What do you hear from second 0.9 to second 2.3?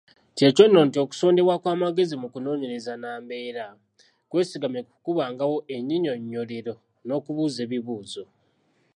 okusondebwa kw’amagezi mu